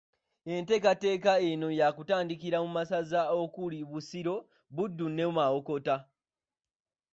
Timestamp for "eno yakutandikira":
1.49-2.57